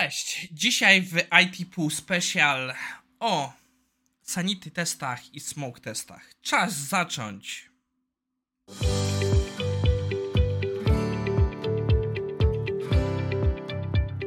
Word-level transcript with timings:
Cześć. 0.00 0.48
Dzisiaj 0.52 1.02
w 1.02 1.14
IT 1.42 1.74
Pool 1.74 1.90
Special 1.90 2.74
o 3.20 3.52
sanity 4.22 4.70
testach 4.70 5.34
i 5.34 5.40
smoke 5.40 5.80
testach. 5.80 6.34
Czas 6.42 6.72
zacząć. 6.72 7.70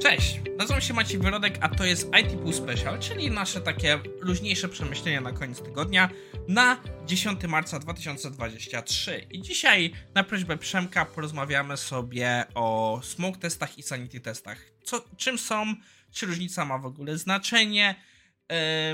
Cześć, 0.09 0.39
nazywam 0.57 0.81
się 0.81 0.93
Maciej 0.93 1.19
Wyrodek, 1.19 1.57
a 1.61 1.69
to 1.69 1.85
jest 1.85 2.11
IT 2.21 2.39
Pool 2.41 2.53
Special, 2.53 2.99
czyli 2.99 3.31
nasze 3.31 3.61
takie 3.61 3.99
luźniejsze 4.21 4.69
przemyślenia 4.69 5.21
na 5.21 5.31
koniec 5.31 5.61
tygodnia 5.61 6.09
na 6.47 6.81
10 7.05 7.43
marca 7.43 7.79
2023. 7.79 9.27
I 9.31 9.41
dzisiaj 9.41 9.93
na 10.15 10.23
prośbę 10.23 10.57
Przemka 10.57 11.05
porozmawiamy 11.05 11.77
sobie 11.77 12.45
o 12.55 12.99
smoke 13.03 13.39
testach 13.39 13.77
i 13.77 13.83
sanity 13.83 14.19
testach. 14.19 14.57
Co, 14.83 15.05
czym 15.17 15.37
są, 15.37 15.75
czy 16.11 16.25
różnica 16.25 16.65
ma 16.65 16.77
w 16.77 16.85
ogóle 16.85 17.17
znaczenie. 17.17 17.95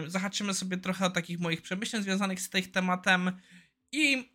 Yy, 0.02 0.09
zahaczymy 0.09 0.54
sobie 0.54 0.77
trochę 0.77 1.05
o 1.05 1.09
takich 1.09 1.40
moich 1.40 1.62
przemyśleń 1.62 2.04
związanych 2.04 2.41
z 2.41 2.50
tym 2.50 2.63
tematem 2.63 3.32
i 3.91 4.30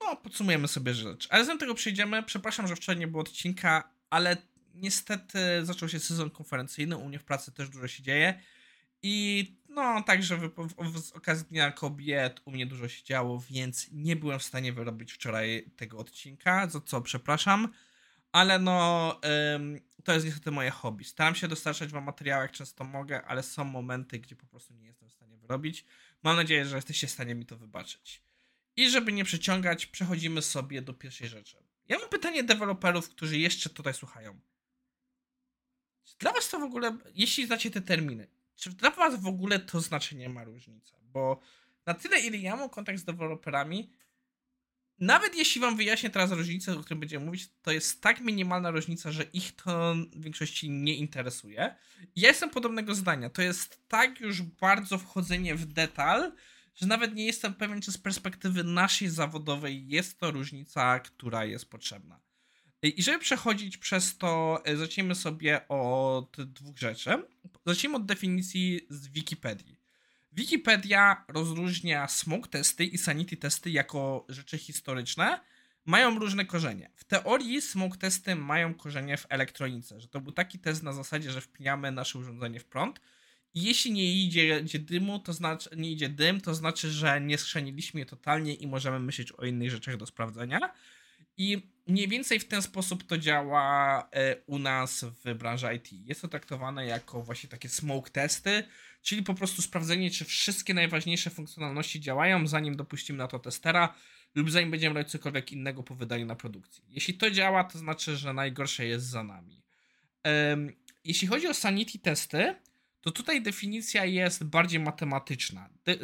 no, 0.00 0.16
podsumujemy 0.16 0.68
sobie 0.68 0.94
rzecz. 0.94 1.26
Ale 1.30 1.44
zanim 1.44 1.58
tego 1.58 1.74
przejdziemy, 1.74 2.22
przepraszam, 2.22 2.68
że 2.68 2.76
wczoraj 2.76 3.00
nie 3.00 3.06
było 3.06 3.22
odcinka, 3.22 3.90
ale 4.10 4.36
niestety 4.74 5.38
zaczął 5.62 5.88
się 5.88 6.00
sezon 6.00 6.30
konferencyjny, 6.30 6.96
u 6.96 7.08
mnie 7.08 7.18
w 7.18 7.24
pracy 7.24 7.52
też 7.52 7.68
dużo 7.68 7.88
się 7.88 8.02
dzieje 8.02 8.40
i 9.02 9.46
no, 9.68 10.02
także 10.02 10.36
w, 10.36 10.50
w, 10.78 10.98
z 10.98 11.12
okazji 11.12 11.46
Dnia 11.50 11.72
Kobiet 11.72 12.40
u 12.44 12.50
mnie 12.50 12.66
dużo 12.66 12.88
się 12.88 13.04
działo, 13.04 13.42
więc 13.50 13.88
nie 13.92 14.16
byłem 14.16 14.38
w 14.38 14.42
stanie 14.42 14.72
wyrobić 14.72 15.12
wczoraj 15.12 15.70
tego 15.76 15.98
odcinka, 15.98 16.68
za 16.68 16.80
co 16.80 17.00
przepraszam, 17.00 17.68
ale 18.32 18.58
no, 18.58 19.20
ym, 19.54 19.80
to 20.04 20.12
jest 20.12 20.26
niestety 20.26 20.50
moje 20.50 20.70
hobby. 20.70 21.04
Staram 21.04 21.34
się 21.34 21.48
dostarczać 21.48 21.90
wam 21.90 22.04
materiały 22.04 22.42
jak 22.42 22.52
często 22.52 22.84
mogę, 22.84 23.22
ale 23.22 23.42
są 23.42 23.64
momenty, 23.64 24.18
gdzie 24.18 24.36
po 24.36 24.46
prostu 24.46 24.74
nie 24.74 24.86
jestem 24.86 25.08
w 25.08 25.12
stanie 25.12 25.36
wyrobić. 25.36 25.84
Mam 26.22 26.36
nadzieję, 26.36 26.66
że 26.66 26.76
jesteście 26.76 27.06
w 27.06 27.10
stanie 27.10 27.34
mi 27.34 27.46
to 27.46 27.56
wybaczyć. 27.56 28.22
I 28.76 28.90
żeby 28.90 29.12
nie 29.12 29.24
przeciągać, 29.24 29.86
przechodzimy 29.86 30.42
sobie 30.42 30.82
do 30.82 30.94
pierwszej 30.94 31.28
rzeczy. 31.28 31.56
Ja 31.88 31.98
mam 31.98 32.08
pytanie 32.08 32.44
deweloperów, 32.44 33.08
którzy 33.08 33.38
jeszcze 33.38 33.70
tutaj 33.70 33.94
słuchają. 33.94 34.40
Czy 36.12 36.18
dla 36.18 36.32
was 36.32 36.48
to 36.48 36.58
w 36.58 36.62
ogóle, 36.62 36.98
jeśli 37.14 37.46
znacie 37.46 37.70
te 37.70 37.80
terminy, 37.80 38.26
czy 38.56 38.70
dla 38.70 38.90
was 38.90 39.20
w 39.20 39.26
ogóle 39.26 39.58
to 39.58 39.80
znaczenie 39.80 40.28
ma 40.28 40.44
różnicę? 40.44 40.96
Bo 41.02 41.40
na 41.86 41.94
tyle, 41.94 42.20
ile 42.20 42.38
ja 42.38 42.56
mam 42.56 42.70
kontakt 42.70 42.98
z 42.98 43.04
deweloperami, 43.04 43.90
nawet 44.98 45.36
jeśli 45.36 45.60
wam 45.60 45.76
wyjaśnię 45.76 46.10
teraz 46.10 46.30
różnicę, 46.30 46.78
o 46.78 46.80
której 46.80 47.00
będziemy 47.00 47.26
mówić, 47.26 47.48
to 47.62 47.72
jest 47.72 48.00
tak 48.00 48.20
minimalna 48.20 48.70
różnica, 48.70 49.12
że 49.12 49.22
ich 49.22 49.56
to 49.56 49.94
w 50.12 50.22
większości 50.22 50.70
nie 50.70 50.94
interesuje. 50.94 51.74
Ja 52.16 52.28
jestem 52.28 52.50
podobnego 52.50 52.94
zdania. 52.94 53.30
To 53.30 53.42
jest 53.42 53.88
tak 53.88 54.20
już 54.20 54.42
bardzo 54.42 54.98
wchodzenie 54.98 55.54
w 55.54 55.66
detal, 55.66 56.32
że 56.74 56.86
nawet 56.86 57.14
nie 57.14 57.26
jestem 57.26 57.54
pewien, 57.54 57.80
czy 57.80 57.92
z 57.92 57.98
perspektywy 57.98 58.64
naszej 58.64 59.08
zawodowej 59.08 59.88
jest 59.88 60.18
to 60.18 60.30
różnica, 60.30 61.00
która 61.00 61.44
jest 61.44 61.70
potrzebna. 61.70 62.20
I 62.82 63.02
żeby 63.02 63.18
przechodzić 63.18 63.76
przez 63.76 64.18
to, 64.18 64.62
e, 64.64 64.76
zacznijmy 64.76 65.14
sobie 65.14 65.68
od 65.68 66.36
dwóch 66.46 66.78
rzeczy. 66.78 67.10
Zacznijmy 67.66 67.96
od 67.96 68.06
definicji 68.06 68.80
z 68.90 69.08
Wikipedii. 69.08 69.78
Wikipedia 70.32 71.24
rozróżnia 71.28 72.08
smoke 72.08 72.48
testy 72.48 72.84
i 72.84 72.98
sanity 72.98 73.36
testy 73.36 73.70
jako 73.70 74.26
rzeczy 74.28 74.58
historyczne. 74.58 75.40
Mają 75.84 76.18
różne 76.18 76.44
korzenie. 76.44 76.90
W 76.96 77.04
teorii 77.04 77.62
smoke 77.62 77.98
testy 77.98 78.36
mają 78.36 78.74
korzenie 78.74 79.16
w 79.16 79.26
elektronice, 79.28 80.00
że 80.00 80.08
to 80.08 80.20
był 80.20 80.32
taki 80.32 80.58
test 80.58 80.82
na 80.82 80.92
zasadzie, 80.92 81.30
że 81.30 81.40
wpinamy 81.40 81.92
nasze 81.92 82.18
urządzenie 82.18 82.60
w 82.60 82.64
prąd 82.64 83.00
i 83.54 83.62
jeśli 83.62 83.92
nie 83.92 84.12
idzie, 84.24 84.60
idzie 84.60 84.78
dymu, 84.78 85.18
to 85.18 85.32
znaczy, 85.32 85.70
nie 85.76 85.90
idzie 85.90 86.08
dym, 86.08 86.40
to 86.40 86.54
znaczy, 86.54 86.90
że 86.90 87.20
nie 87.20 87.38
schrzaniliśmy 87.38 88.00
je 88.00 88.06
totalnie 88.06 88.54
i 88.54 88.66
możemy 88.66 89.00
myśleć 89.00 89.32
o 89.32 89.44
innych 89.44 89.70
rzeczach 89.70 89.96
do 89.96 90.06
sprawdzenia. 90.06 90.72
I 91.36 91.72
mniej 91.86 92.08
więcej 92.08 92.40
w 92.40 92.48
ten 92.48 92.62
sposób 92.62 93.04
to 93.04 93.18
działa 93.18 93.98
e, 94.12 94.36
u 94.46 94.58
nas 94.58 95.04
w 95.04 95.34
branży 95.34 95.74
IT. 95.74 95.92
Jest 95.92 96.22
to 96.22 96.28
traktowane 96.28 96.86
jako 96.86 97.22
właśnie 97.22 97.48
takie 97.48 97.68
smoke 97.68 98.10
testy, 98.10 98.64
czyli 99.02 99.22
po 99.22 99.34
prostu 99.34 99.62
sprawdzenie, 99.62 100.10
czy 100.10 100.24
wszystkie 100.24 100.74
najważniejsze 100.74 101.30
funkcjonalności 101.30 102.00
działają, 102.00 102.46
zanim 102.46 102.76
dopuścimy 102.76 103.18
na 103.18 103.28
to 103.28 103.38
testera, 103.38 103.94
lub 104.34 104.50
zanim 104.50 104.70
będziemy 104.70 104.94
robić 104.94 105.12
cokolwiek 105.12 105.52
innego 105.52 105.82
po 105.82 105.94
wydaniu 105.94 106.26
na 106.26 106.36
produkcji. 106.36 106.84
Jeśli 106.88 107.14
to 107.14 107.30
działa, 107.30 107.64
to 107.64 107.78
znaczy, 107.78 108.16
że 108.16 108.32
najgorsze 108.32 108.86
jest 108.86 109.06
za 109.06 109.24
nami. 109.24 109.62
jeśli 111.04 111.28
chodzi 111.28 111.46
o 111.48 111.54
sanity 111.54 111.98
testy, 111.98 112.54
to 113.00 113.10
tutaj 113.10 113.42
definicja 113.42 114.04
jest 114.04 114.44
bardziej 114.44 114.80
matematyczna. 114.80 115.68
De 115.84 115.96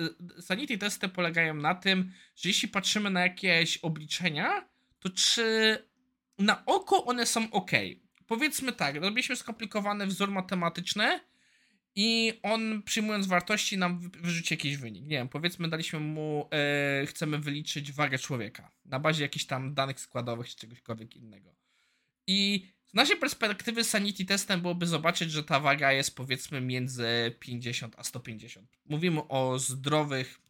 sanity 0.43 0.79
testy 0.79 1.09
polegają 1.09 1.55
na 1.55 1.75
tym, 1.75 2.13
że 2.37 2.49
jeśli 2.49 2.69
patrzymy 2.69 3.11
na 3.11 3.21
jakieś 3.21 3.77
obliczenia, 3.77 4.69
to 4.99 5.11
czy 5.11 5.79
na 6.39 6.65
oko 6.67 7.05
one 7.05 7.27
są 7.27 7.51
ok? 7.51 7.71
Powiedzmy 8.27 8.73
tak, 8.73 8.97
robiliśmy 8.97 9.37
skomplikowany 9.37 10.07
wzór 10.07 10.31
matematyczny 10.31 11.21
i 11.95 12.41
on 12.43 12.83
przyjmując 12.83 13.27
wartości 13.27 13.79
nam 13.79 14.11
wyrzuci 14.11 14.55
jakiś 14.55 14.77
wynik. 14.77 15.03
Nie 15.03 15.17
wiem, 15.17 15.29
powiedzmy 15.29 15.69
daliśmy 15.69 16.01
mu, 16.01 16.49
e, 16.53 17.07
chcemy 17.07 17.39
wyliczyć 17.39 17.93
wagę 17.93 18.19
człowieka 18.19 18.71
na 18.85 19.01
bazie 19.01 19.23
jakichś 19.23 19.45
tam 19.45 19.75
danych 19.75 20.01
składowych 20.01 20.49
czy 20.49 20.57
czegośkolwiek 20.57 21.17
innego. 21.17 21.55
I 22.27 22.67
z 22.87 22.95
naszej 22.95 23.17
perspektywy 23.17 23.85
sanity 23.85 24.25
testem 24.25 24.61
byłoby 24.61 24.87
zobaczyć, 24.87 25.33
że 25.33 25.45
ta 25.45 25.61
waga 25.61 25.93
jest 25.93 26.17
powiedzmy 26.17 26.61
między 26.61 27.37
50 27.41 27.95
a 27.99 28.05
150. 28.05 28.69
Mówimy 28.87 29.29
o 29.29 29.59
zdrowych, 29.59 30.41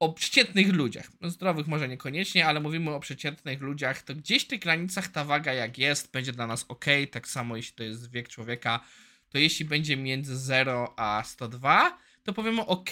o 0.00 0.12
przeciętnych 0.12 0.72
ludziach. 0.72 1.10
Zdrowych 1.22 1.66
może 1.66 1.88
niekoniecznie, 1.88 2.46
ale 2.46 2.60
mówimy 2.60 2.90
o 2.90 3.00
przeciętnych 3.00 3.60
ludziach, 3.60 4.02
to 4.02 4.14
gdzieś 4.14 4.44
w 4.44 4.46
tych 4.46 4.60
granicach 4.60 5.08
ta 5.08 5.24
waga 5.24 5.52
jak 5.52 5.78
jest, 5.78 6.12
będzie 6.12 6.32
dla 6.32 6.46
nas 6.46 6.64
ok. 6.68 6.84
Tak 7.10 7.28
samo 7.28 7.56
jeśli 7.56 7.74
to 7.74 7.82
jest 7.82 8.10
wiek 8.10 8.28
człowieka, 8.28 8.84
to 9.28 9.38
jeśli 9.38 9.64
będzie 9.64 9.96
między 9.96 10.38
0 10.38 10.94
a 10.96 11.22
102, 11.24 11.98
to 12.22 12.32
powiemy 12.32 12.66
ok, 12.66 12.90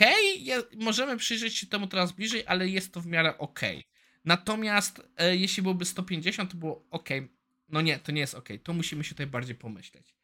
możemy 0.76 1.16
przyjrzeć 1.16 1.56
się 1.56 1.66
temu 1.66 1.86
teraz 1.86 2.12
bliżej, 2.12 2.44
ale 2.46 2.68
jest 2.68 2.92
to 2.92 3.00
w 3.00 3.06
miarę 3.06 3.38
ok. 3.38 3.60
Natomiast 4.24 5.02
e, 5.16 5.36
jeśli 5.36 5.62
byłoby 5.62 5.84
150, 5.84 6.50
to 6.50 6.56
było 6.56 6.86
ok. 6.90 7.08
No 7.68 7.80
nie, 7.80 7.98
to 7.98 8.12
nie 8.12 8.20
jest 8.20 8.34
ok. 8.34 8.48
To 8.62 8.72
musimy 8.72 9.04
się 9.04 9.10
tutaj 9.10 9.26
bardziej 9.26 9.54
pomyśleć. 9.54 10.14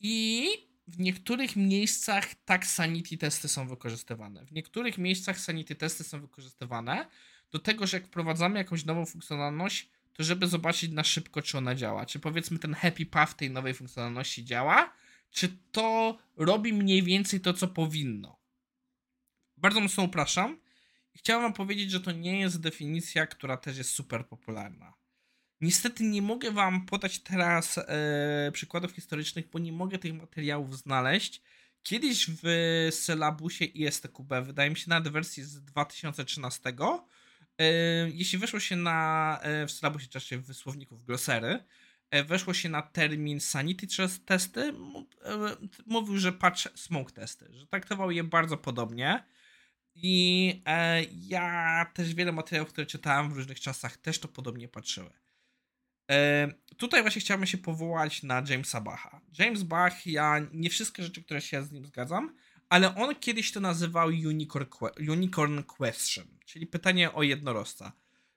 I 0.00 0.48
w 0.88 1.00
niektórych 1.00 1.56
miejscach 1.56 2.34
tak 2.44 2.66
sanity 2.66 3.18
testy 3.18 3.48
są 3.48 3.68
wykorzystywane. 3.68 4.46
W 4.46 4.52
niektórych 4.52 4.98
miejscach 4.98 5.40
sanity 5.40 5.74
testy 5.74 6.04
są 6.04 6.20
wykorzystywane 6.20 7.06
do 7.50 7.58
tego, 7.58 7.86
że 7.86 7.96
jak 7.96 8.06
wprowadzamy 8.06 8.58
jakąś 8.58 8.84
nową 8.84 9.06
funkcjonalność, 9.06 9.90
to 10.12 10.24
żeby 10.24 10.46
zobaczyć 10.46 10.92
na 10.92 11.04
szybko, 11.04 11.42
czy 11.42 11.58
ona 11.58 11.74
działa. 11.74 12.06
Czy 12.06 12.18
powiedzmy 12.18 12.58
ten 12.58 12.74
happy 12.74 13.06
path 13.06 13.34
tej 13.34 13.50
nowej 13.50 13.74
funkcjonalności 13.74 14.44
działa, 14.44 14.92
czy 15.30 15.56
to 15.72 16.18
robi 16.36 16.72
mniej 16.72 17.02
więcej 17.02 17.40
to, 17.40 17.54
co 17.54 17.68
powinno. 17.68 18.38
Bardzo 19.56 19.80
mocno 19.80 20.04
upraszam. 20.04 20.60
Chciałem 21.16 21.42
wam 21.42 21.52
powiedzieć, 21.52 21.90
że 21.90 22.00
to 22.00 22.12
nie 22.12 22.40
jest 22.40 22.60
definicja, 22.60 23.26
która 23.26 23.56
też 23.56 23.78
jest 23.78 23.90
super 23.90 24.26
popularna. 24.26 24.97
Niestety 25.60 26.04
nie 26.04 26.22
mogę 26.22 26.50
wam 26.50 26.86
podać 26.86 27.18
teraz 27.18 27.78
e, 27.78 28.50
przykładów 28.52 28.92
historycznych, 28.92 29.50
bo 29.50 29.58
nie 29.58 29.72
mogę 29.72 29.98
tych 29.98 30.14
materiałów 30.14 30.78
znaleźć. 30.78 31.42
Kiedyś 31.82 32.26
w 32.42 32.88
sylabusie 32.90 33.64
ISTQB, 33.64 34.32
wydaje 34.42 34.70
mi 34.70 34.76
się 34.76 34.90
nawet 34.90 35.12
wersji 35.12 35.42
z 35.42 35.64
2013, 35.64 36.72
e, 37.58 37.64
jeśli 38.10 38.38
weszło 38.38 38.60
się 38.60 38.76
na, 38.76 39.38
e, 39.42 39.66
w 39.66 39.70
sylabusie, 39.70 40.08
czy 40.08 40.38
w 40.38 40.54
słowniku, 40.54 40.96
w 40.96 41.04
glosery, 41.04 41.64
e, 42.10 42.24
weszło 42.24 42.54
się 42.54 42.68
na 42.68 42.82
termin 42.82 43.40
sanity 43.40 43.86
testy, 44.24 44.60
e, 44.60 45.56
mówił, 45.86 46.18
że 46.18 46.32
patch 46.32 46.68
smoke 46.74 47.12
testy, 47.12 47.48
że 47.52 47.66
traktował 47.66 48.10
je 48.10 48.24
bardzo 48.24 48.56
podobnie. 48.56 49.24
I 49.94 50.62
e, 50.66 51.02
ja 51.04 51.86
też 51.94 52.14
wiele 52.14 52.32
materiałów, 52.32 52.72
które 52.72 52.86
czytałem 52.86 53.30
w 53.30 53.36
różnych 53.36 53.60
czasach, 53.60 53.96
też 53.96 54.18
to 54.18 54.28
podobnie 54.28 54.68
patrzyły. 54.68 55.10
E, 56.10 56.48
tutaj 56.76 57.02
właśnie 57.02 57.20
chciałbym 57.20 57.46
się 57.46 57.58
powołać 57.58 58.22
na 58.22 58.42
Jamesa 58.48 58.80
Bacha. 58.80 59.20
James 59.38 59.62
Bach, 59.62 60.06
ja 60.06 60.40
nie 60.52 60.70
wszystkie 60.70 61.02
rzeczy, 61.02 61.22
które 61.22 61.40
się 61.40 61.62
z 61.62 61.72
nim 61.72 61.86
zgadzam, 61.86 62.34
ale 62.68 62.94
on 62.94 63.14
kiedyś 63.14 63.52
to 63.52 63.60
nazywał 63.60 64.08
Unicorn, 65.08 65.62
Question, 65.62 66.26
czyli 66.44 66.66
pytanie 66.66 67.12
o 67.12 67.22
jednorożca. 67.22 67.92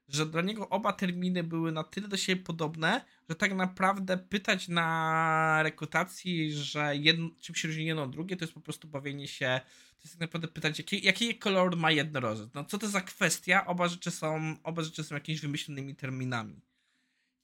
Że 0.07 0.25
dla 0.25 0.41
niego 0.41 0.69
oba 0.69 0.93
terminy 0.93 1.43
były 1.43 1.71
na 1.71 1.83
tyle 1.83 2.07
do 2.07 2.17
siebie 2.17 2.43
podobne, 2.43 3.05
że 3.29 3.35
tak 3.35 3.53
naprawdę 3.53 4.17
pytać 4.17 4.67
na 4.67 5.59
rekrutacji, 5.63 6.53
że 6.53 6.95
jedno, 6.95 7.29
czym 7.41 7.55
się 7.55 7.67
różni 7.67 7.85
jedno 7.85 8.03
od 8.03 8.11
drugie, 8.11 8.37
to 8.37 8.43
jest 8.43 8.53
po 8.53 8.61
prostu 8.61 8.87
bawienie 8.87 9.27
się, 9.27 9.61
to 9.97 10.03
jest 10.03 10.13
tak 10.13 10.21
naprawdę 10.21 10.47
pytać, 10.47 10.77
jaki, 10.77 11.05
jaki 11.05 11.35
kolor 11.35 11.77
ma 11.77 11.91
jednorożec. 11.91 12.49
No 12.53 12.65
co 12.65 12.77
to 12.77 12.87
za 12.87 13.01
kwestia? 13.01 13.65
Oba 13.65 13.87
rzeczy 13.87 14.11
są, 14.11 14.55
oba 14.63 14.81
rzeczy 14.81 15.03
są 15.03 15.15
jakimiś 15.15 15.41
wymyślonymi 15.41 15.95
terminami. 15.95 16.61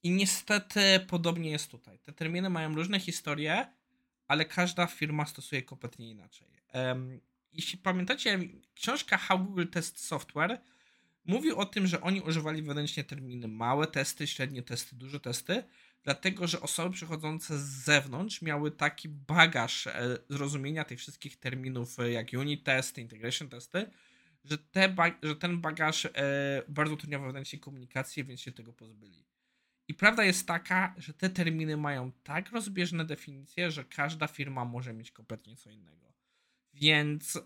I 0.03 0.11
niestety 0.11 0.99
podobnie 1.07 1.51
jest 1.51 1.71
tutaj. 1.71 1.99
Te 1.99 2.13
terminy 2.13 2.49
mają 2.49 2.75
różne 2.75 2.99
historie, 2.99 3.67
ale 4.27 4.45
każda 4.45 4.87
firma 4.87 5.25
stosuje 5.25 5.61
kompletnie 5.61 6.09
inaczej. 6.09 6.47
Um, 6.73 7.19
jeśli 7.53 7.77
pamiętacie, 7.77 8.39
książka 8.75 9.17
How 9.17 9.39
Google 9.39 9.67
Test 9.67 10.05
Software 10.05 10.61
mówi 11.25 11.51
o 11.51 11.65
tym, 11.65 11.87
że 11.87 12.01
oni 12.01 12.21
używali 12.21 12.61
wewnętrznie 12.61 13.03
terminy 13.03 13.47
małe 13.47 13.87
testy, 13.87 14.27
średnie 14.27 14.63
testy, 14.63 14.95
duże 14.95 15.19
testy, 15.19 15.63
dlatego 16.03 16.47
że 16.47 16.61
osoby 16.61 16.95
przychodzące 16.95 17.59
z 17.59 17.61
zewnątrz 17.61 18.41
miały 18.41 18.71
taki 18.71 19.09
bagaż 19.09 19.87
e, 19.87 20.17
zrozumienia 20.29 20.83
tych 20.83 20.99
wszystkich 20.99 21.39
terminów, 21.39 21.99
e, 21.99 22.11
jak 22.11 22.27
unit 22.33 22.63
testy, 22.63 23.01
integration 23.01 23.49
testy, 23.49 23.85
że, 24.45 24.57
te 24.57 24.95
że 25.23 25.35
ten 25.35 25.61
bagaż 25.61 26.05
e, 26.05 26.11
bardzo 26.67 26.93
utrudniał 26.93 27.21
wewnętrznie 27.21 27.59
komunikację, 27.59 28.23
więc 28.23 28.41
się 28.41 28.51
tego 28.51 28.73
pozbyli. 28.73 29.23
I 29.87 29.93
prawda 29.93 30.23
jest 30.23 30.47
taka, 30.47 30.95
że 30.97 31.13
te 31.13 31.29
terminy 31.29 31.77
mają 31.77 32.11
tak 32.23 32.51
rozbieżne 32.51 33.05
definicje, 33.05 33.71
że 33.71 33.83
każda 33.83 34.27
firma 34.27 34.65
może 34.65 34.93
mieć 34.93 35.11
kompletnie 35.11 35.55
co 35.55 35.69
innego. 35.69 36.13
Więc 36.73 37.35
yy, 37.35 37.41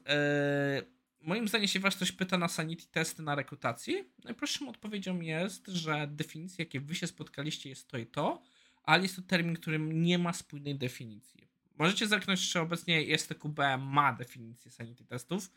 moim 1.22 1.48
zdaniem, 1.48 1.62
jeśli 1.62 1.80
was 1.80 1.96
ktoś 1.96 2.12
pyta 2.12 2.38
na 2.38 2.48
sanity 2.48 2.86
testy 2.92 3.24
na 3.24 3.36
rekrutacji, 3.36 4.04
najprostszą 4.24 4.70
odpowiedzią 4.70 5.22
jest, 5.22 5.68
że 5.68 6.08
definicja, 6.12 6.66
jakie 6.66 6.80
wy 6.80 6.96
się 6.96 7.08
spotkaliście, 7.08 7.70
jest 7.70 7.88
to 7.88 7.98
i 7.98 8.06
to, 8.06 8.44
ale 8.84 9.04
jest 9.04 9.16
to 9.16 9.22
termin, 9.22 9.56
którym 9.56 10.02
nie 10.02 10.18
ma 10.18 10.34
spójnej 10.34 10.76
definicji. 10.76 11.48
Możecie 11.78 12.08
zerknąć, 12.08 12.52
czy 12.52 12.60
obecnie 12.60 13.18
STQB 13.18 13.60
ma 13.80 14.14
definicję 14.14 14.72
sanity 14.72 15.06
testów. 15.06 15.52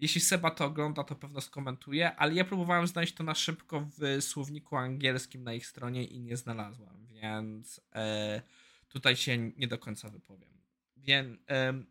Jeśli 0.00 0.20
Seba 0.20 0.50
to 0.50 0.64
ogląda, 0.64 1.04
to 1.04 1.14
pewno 1.14 1.40
skomentuje, 1.40 2.16
ale 2.16 2.34
ja 2.34 2.44
próbowałem 2.44 2.86
znaleźć 2.86 3.14
to 3.14 3.24
na 3.24 3.34
szybko 3.34 3.88
w 3.98 4.22
słowniku 4.22 4.76
angielskim 4.76 5.44
na 5.44 5.54
ich 5.54 5.66
stronie 5.66 6.04
i 6.04 6.20
nie 6.20 6.36
znalazłem, 6.36 7.06
więc 7.06 7.80
e, 7.94 8.42
tutaj 8.88 9.16
się 9.16 9.38
nie 9.38 9.68
do 9.68 9.78
końca 9.78 10.08
wypowiem. 10.08 10.50
Więc, 10.96 11.38
e, 11.50 11.82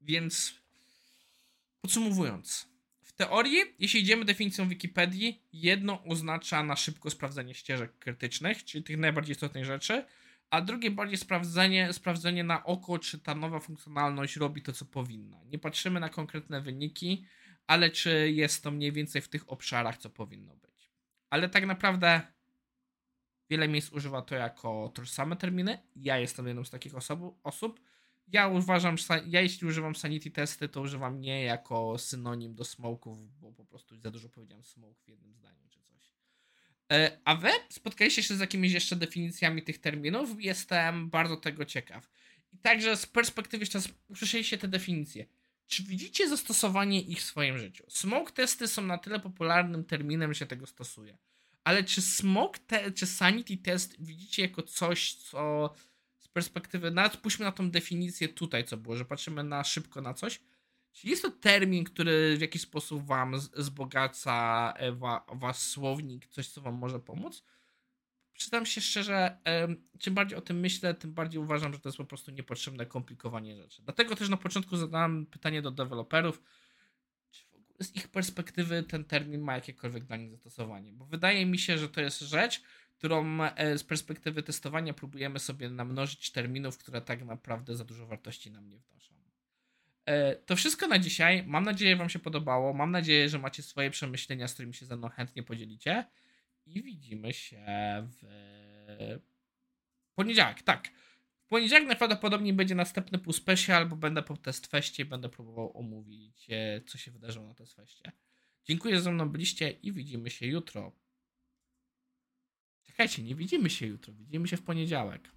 więc 0.00 0.54
podsumowując, 1.80 2.68
w 3.02 3.12
teorii, 3.12 3.58
jeśli 3.78 4.00
idziemy 4.00 4.24
definicją 4.24 4.68
Wikipedii, 4.68 5.42
jedno 5.52 6.04
oznacza 6.04 6.62
na 6.62 6.76
szybko 6.76 7.10
sprawdzenie 7.10 7.54
ścieżek 7.54 7.98
krytycznych, 7.98 8.64
czyli 8.64 8.84
tych 8.84 8.98
najbardziej 8.98 9.32
istotnych 9.32 9.64
rzeczy, 9.64 10.04
a 10.50 10.60
drugie 10.60 10.90
bardziej 10.90 11.18
sprawdzenie, 11.18 11.92
sprawdzenie 11.92 12.44
na 12.44 12.64
oko, 12.64 12.98
czy 12.98 13.18
ta 13.18 13.34
nowa 13.34 13.60
funkcjonalność 13.60 14.36
robi 14.36 14.62
to, 14.62 14.72
co 14.72 14.84
powinna. 14.84 15.44
Nie 15.44 15.58
patrzymy 15.58 16.00
na 16.00 16.08
konkretne 16.08 16.60
wyniki, 16.60 17.24
ale 17.66 17.90
czy 17.90 18.30
jest 18.30 18.62
to 18.62 18.70
mniej 18.70 18.92
więcej 18.92 19.22
w 19.22 19.28
tych 19.28 19.52
obszarach, 19.52 19.98
co 19.98 20.10
powinno 20.10 20.56
być. 20.56 20.90
Ale 21.30 21.48
tak 21.48 21.66
naprawdę 21.66 22.22
wiele 23.50 23.68
miejsc 23.68 23.92
używa 23.92 24.22
to 24.22 24.34
jako 24.34 24.92
tożsame 24.94 25.36
terminy. 25.36 25.78
Ja 25.96 26.18
jestem 26.18 26.46
jedną 26.46 26.64
z 26.64 26.70
takich 26.70 26.94
osobu, 26.94 27.38
osób. 27.42 27.80
Ja 28.28 28.48
uważam, 28.48 28.96
ja 29.26 29.40
jeśli 29.40 29.66
używam 29.66 29.94
sanity 29.94 30.30
testy, 30.30 30.68
to 30.68 30.80
używam 30.80 31.20
nie 31.20 31.42
jako 31.42 31.98
synonim 31.98 32.54
do 32.54 32.64
smoków, 32.64 33.38
bo 33.40 33.52
po 33.52 33.64
prostu 33.64 33.98
za 33.98 34.10
dużo 34.10 34.28
powiedziałem 34.28 34.64
smoke 34.64 35.00
w 35.04 35.08
jednym 35.08 35.34
zdaniu 35.34 35.68
czy 35.70 35.80
coś. 35.82 36.12
E, 36.92 37.18
a 37.24 37.34
wy 37.34 37.50
spotkaliście 37.68 38.22
się 38.22 38.34
z 38.34 38.40
jakimiś 38.40 38.72
jeszcze 38.72 38.96
definicjami 38.96 39.62
tych 39.62 39.78
terminów? 39.78 40.44
Jestem 40.44 41.10
bardzo 41.10 41.36
tego 41.36 41.64
ciekaw. 41.64 42.10
I 42.52 42.58
także 42.58 42.96
z 42.96 43.06
perspektywy 43.06 43.62
jeszcze 43.62 43.80
usłyszeliście 44.08 44.58
te 44.58 44.68
definicje. 44.68 45.26
Czy 45.66 45.82
widzicie 45.82 46.28
zastosowanie 46.28 47.00
ich 47.00 47.18
w 47.18 47.24
swoim 47.24 47.58
życiu? 47.58 47.84
Smoke 47.88 48.32
testy 48.32 48.68
są 48.68 48.82
na 48.82 48.98
tyle 48.98 49.20
popularnym 49.20 49.84
terminem, 49.84 50.34
że 50.34 50.46
tego 50.46 50.66
stosuje. 50.66 51.18
Ale 51.64 51.84
czy 51.84 52.02
smoke 52.02 52.60
te, 52.66 52.92
czy 52.92 53.06
sanity 53.06 53.56
test 53.56 53.96
widzicie 53.98 54.42
jako 54.42 54.62
coś, 54.62 55.14
co 55.14 55.74
z 56.18 56.28
perspektywy, 56.28 56.90
nawet 56.90 57.16
pójdźmy 57.16 57.44
na 57.44 57.52
tą 57.52 57.70
definicję 57.70 58.28
tutaj, 58.28 58.64
co 58.64 58.76
było, 58.76 58.96
że 58.96 59.04
patrzymy 59.04 59.44
na 59.44 59.64
szybko 59.64 60.00
na 60.00 60.14
coś. 60.14 60.40
Czy 60.92 61.08
jest 61.08 61.22
to 61.22 61.30
termin, 61.30 61.84
który 61.84 62.36
w 62.36 62.40
jakiś 62.40 62.62
sposób 62.62 63.06
wam 63.06 63.40
wzbogaca 63.54 64.72
e, 64.76 64.92
wa, 64.92 65.26
was 65.32 65.68
słownik, 65.68 66.26
coś, 66.26 66.48
co 66.48 66.60
wam 66.60 66.74
może 66.74 67.00
pomóc? 67.00 67.44
Przyznam 68.36 68.66
się 68.66 68.80
szczerze, 68.80 69.38
czym 69.98 70.14
bardziej 70.14 70.38
o 70.38 70.40
tym 70.40 70.60
myślę, 70.60 70.94
tym 70.94 71.12
bardziej 71.12 71.40
uważam, 71.40 71.72
że 71.72 71.78
to 71.78 71.88
jest 71.88 71.98
po 71.98 72.04
prostu 72.04 72.30
niepotrzebne 72.30 72.86
komplikowanie 72.86 73.56
rzeczy. 73.56 73.82
Dlatego 73.82 74.16
też 74.16 74.28
na 74.28 74.36
początku 74.36 74.76
zadałem 74.76 75.26
pytanie 75.26 75.62
do 75.62 75.70
deweloperów, 75.70 76.42
czy 77.30 77.44
w 77.46 77.54
ogóle 77.54 77.76
z 77.80 77.96
ich 77.96 78.08
perspektywy 78.08 78.82
ten 78.82 79.04
termin 79.04 79.40
ma 79.40 79.54
jakiekolwiek 79.54 80.04
dla 80.04 80.16
nich 80.16 80.30
zastosowanie. 80.30 80.92
Bo 80.92 81.06
wydaje 81.06 81.46
mi 81.46 81.58
się, 81.58 81.78
że 81.78 81.88
to 81.88 82.00
jest 82.00 82.20
rzecz, 82.20 82.62
którą 82.98 83.42
e, 83.42 83.78
z 83.78 83.84
perspektywy 83.84 84.42
testowania 84.42 84.94
próbujemy 84.94 85.38
sobie 85.38 85.70
namnożyć 85.70 86.32
terminów, 86.32 86.78
które 86.78 87.00
tak 87.00 87.24
naprawdę 87.24 87.76
za 87.76 87.84
dużo 87.84 88.06
wartości 88.06 88.50
nam 88.50 88.68
nie 88.68 88.78
wnoszą. 88.78 89.14
E, 90.06 90.36
to 90.36 90.56
wszystko 90.56 90.88
na 90.88 90.98
dzisiaj. 90.98 91.44
Mam 91.46 91.64
nadzieję, 91.64 91.94
że 91.94 91.98
Wam 91.98 92.08
się 92.08 92.18
podobało. 92.18 92.72
Mam 92.72 92.90
nadzieję, 92.90 93.28
że 93.28 93.38
macie 93.38 93.62
swoje 93.62 93.90
przemyślenia, 93.90 94.48
z 94.48 94.52
którymi 94.52 94.74
się 94.74 94.86
ze 94.86 94.96
mną 94.96 95.08
chętnie 95.08 95.42
podzielicie 95.42 96.04
i 96.66 96.82
widzimy 96.82 97.32
się 97.32 97.66
w 98.20 98.26
poniedziałek, 100.14 100.62
tak. 100.62 100.88
W 101.46 101.48
poniedziałek 101.48 101.86
najprawdopodobniej 101.86 102.52
będzie 102.52 102.74
następny 102.74 103.18
pół 103.18 103.32
special, 103.32 103.88
bo 103.88 103.96
będę 103.96 104.22
po 104.22 104.36
test 104.36 104.66
feście 104.66 105.02
i 105.02 105.06
będę 105.06 105.28
próbował 105.28 105.78
omówić, 105.78 106.46
e, 106.50 106.80
co 106.86 106.98
się 106.98 107.10
wydarzyło 107.10 107.46
na 107.46 107.54
test 107.54 107.74
feście. 107.74 108.12
Dziękuję, 108.64 108.96
że 108.96 109.02
ze 109.02 109.12
mną 109.12 109.28
byliście 109.28 109.70
i 109.70 109.92
widzimy 109.92 110.30
się 110.30 110.46
jutro. 110.46 110.92
Czekajcie, 112.82 113.22
nie 113.22 113.34
widzimy 113.34 113.70
się 113.70 113.86
jutro, 113.86 114.14
widzimy 114.14 114.48
się 114.48 114.56
w 114.56 114.62
poniedziałek. 114.62 115.30